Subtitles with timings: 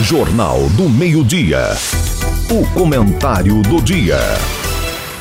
[0.00, 1.70] Jornal do Meio-Dia.
[2.48, 4.16] O comentário do dia.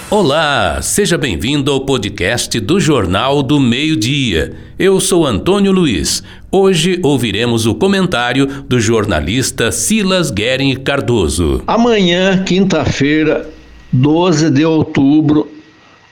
[0.07, 4.53] Olá, seja bem-vindo ao podcast do Jornal do Meio-Dia.
[4.77, 6.21] Eu sou Antônio Luiz.
[6.51, 11.63] Hoje ouviremos o comentário do jornalista Silas Guerin Cardoso.
[11.65, 13.49] Amanhã, quinta-feira,
[13.91, 15.51] 12 de outubro,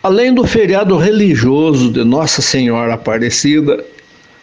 [0.01, 3.85] além do feriado religioso de Nossa Senhora Aparecida,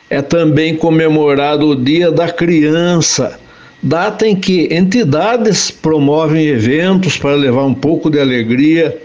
[0.09, 3.43] é também comemorado o Dia da Criança
[3.83, 8.97] data em que entidades promovem eventos para levar um pouco de alegria,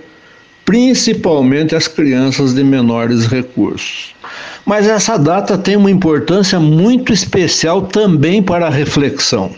[0.63, 4.13] principalmente às crianças de menores recursos.
[4.65, 9.51] Mas essa data tem uma importância muito especial também para a reflexão.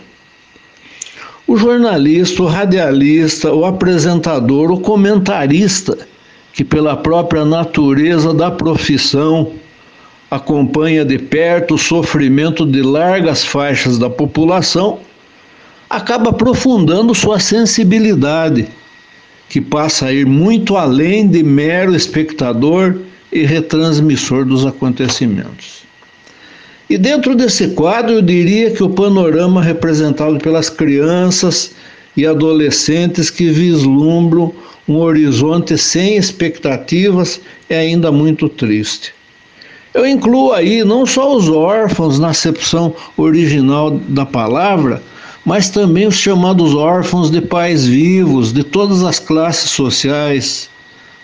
[1.46, 5.98] O jornalista, o radialista, o apresentador, o comentarista,
[6.52, 9.52] que pela própria natureza da profissão
[10.30, 15.00] acompanha de perto o sofrimento de largas faixas da população,
[15.90, 18.68] acaba aprofundando sua sensibilidade,
[19.48, 22.96] que passa a ir muito além de mero espectador
[23.32, 25.80] e retransmissor dos acontecimentos.
[26.88, 31.72] E dentro desse quadro, eu diria que o panorama representado pelas crianças
[32.16, 34.52] e adolescentes que vislumbram
[34.88, 39.12] um horizonte sem expectativas é ainda muito triste.
[39.92, 45.02] Eu incluo aí não só os órfãos na acepção original da palavra,
[45.44, 50.68] mas também os chamados órfãos de pais vivos, de todas as classes sociais,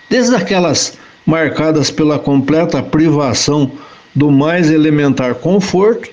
[0.09, 3.71] desde aquelas marcadas pela completa privação
[4.15, 6.09] do mais elementar conforto,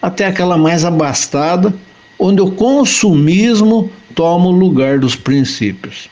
[0.00, 1.74] até aquela mais abastada,
[2.18, 6.08] onde o consumismo toma o lugar dos princípios.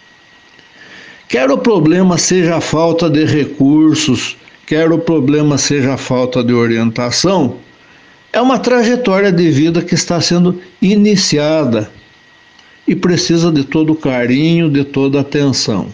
[1.28, 6.52] Quer o problema seja a falta de recursos, quer o problema seja a falta de
[6.52, 7.56] orientação,
[8.32, 11.90] é uma trajetória de vida que está sendo iniciada
[12.86, 15.88] e precisa de todo carinho, de toda atenção.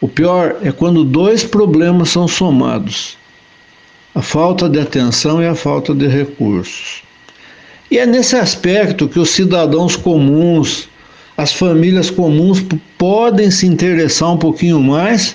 [0.00, 3.16] O pior é quando dois problemas são somados:
[4.14, 7.02] a falta de atenção e a falta de recursos.
[7.90, 10.88] E é nesse aspecto que os cidadãos comuns,
[11.36, 12.64] as famílias comuns
[12.96, 15.34] podem se interessar um pouquinho mais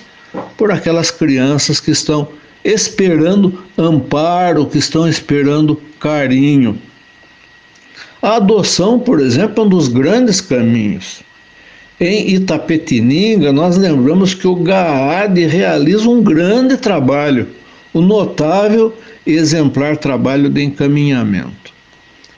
[0.58, 2.28] por aquelas crianças que estão
[2.66, 6.76] esperando amparo, que estão esperando carinho.
[8.20, 11.22] A adoção, por exemplo, é um dos grandes caminhos.
[12.00, 17.48] Em Itapetininga, nós lembramos que o GAAD realiza um grande trabalho,
[17.94, 18.92] o um notável
[19.28, 21.72] e exemplar trabalho de encaminhamento.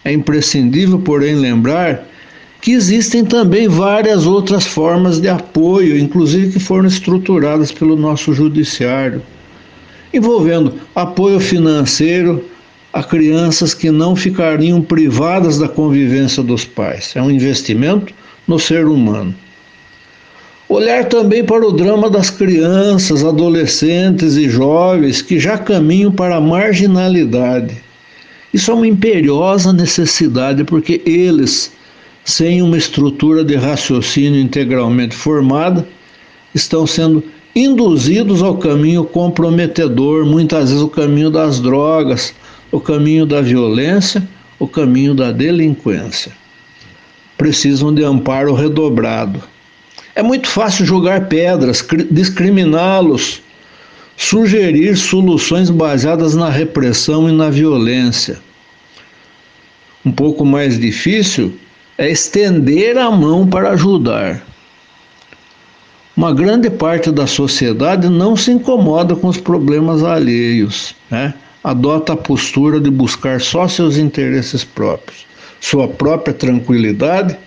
[0.04, 2.06] É imprescindível, porém, lembrar
[2.62, 9.22] que existem também várias outras formas de apoio, inclusive que foram estruturadas pelo nosso judiciário
[10.14, 12.44] envolvendo apoio financeiro
[12.94, 17.16] a crianças que não ficariam privadas da convivência dos pais.
[17.16, 18.14] É um investimento
[18.48, 19.36] no ser humano.
[20.70, 26.42] Olhar também para o drama das crianças, adolescentes e jovens que já caminham para a
[26.42, 27.78] marginalidade.
[28.54, 31.72] Isso é uma imperiosa necessidade porque eles,
[32.26, 35.88] sem uma estrutura de raciocínio integralmente formada,
[36.54, 37.24] estão sendo
[37.58, 42.32] induzidos ao caminho comprometedor, muitas vezes o caminho das drogas,
[42.72, 44.22] o caminho da violência,
[44.60, 46.32] o caminho da delinquência.
[47.36, 49.42] Precisam de amparo redobrado.
[50.14, 53.42] É muito fácil jogar pedras, discriminá-los,
[54.16, 58.40] sugerir soluções baseadas na repressão e na violência.
[60.06, 61.54] Um pouco mais difícil
[61.98, 64.47] é estender a mão para ajudar.
[66.18, 71.32] Uma grande parte da sociedade não se incomoda com os problemas alheios, né?
[71.64, 75.28] adota a postura de buscar só seus interesses próprios,
[75.62, 77.38] sua própria tranquilidade,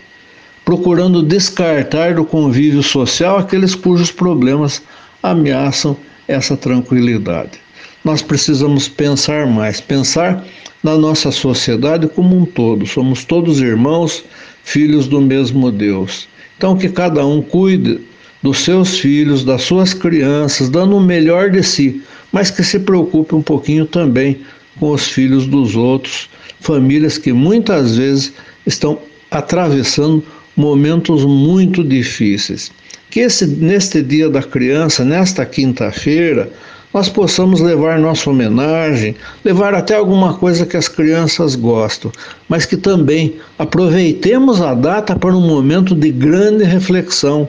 [0.64, 4.80] procurando descartar do convívio social aqueles cujos problemas
[5.20, 5.97] ameaçam
[6.28, 7.59] essa tranquilidade.
[8.04, 10.44] Nós precisamos pensar mais, pensar
[10.80, 12.86] na nossa sociedade como um todo.
[12.86, 14.22] Somos todos irmãos,
[14.62, 16.28] filhos do mesmo Deus.
[16.56, 18.09] Então, que cada um cuide
[18.42, 22.03] dos seus filhos, das suas crianças, dando o melhor de si,
[22.33, 24.41] mas que se preocupe um pouquinho também
[24.78, 26.28] com os filhos dos outros,
[26.60, 28.33] famílias que muitas vezes
[28.66, 28.98] estão
[29.31, 30.25] atravessando
[30.57, 32.71] momentos muito difíceis.
[33.10, 36.51] Que esse, neste dia da criança, nesta quinta-feira,
[36.92, 39.15] nós possamos levar nossa homenagem,
[39.45, 42.10] levar até alguma coisa que as crianças gostam,
[42.48, 47.48] mas que também aproveitemos a data para um momento de grande reflexão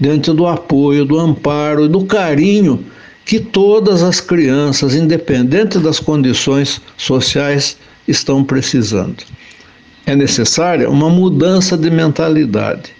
[0.00, 2.84] diante do apoio, do amparo e do carinho
[3.24, 7.76] que todas as crianças, independente das condições sociais,
[8.08, 9.22] estão precisando.
[10.06, 12.90] É necessária uma mudança de mentalidade.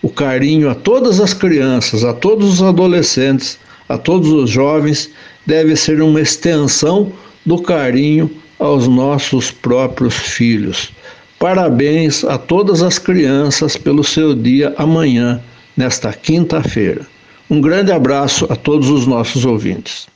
[0.00, 3.58] O carinho a todas as crianças, a todos os adolescentes,
[3.88, 5.10] a todos os jovens
[5.44, 7.12] deve ser uma extensão
[7.44, 10.92] do carinho aos nossos próprios filhos.
[11.38, 15.42] Parabéns a todas as crianças pelo seu dia amanhã,
[15.76, 17.06] nesta quinta-feira.
[17.50, 20.06] Um grande abraço a todos os nossos ouvintes.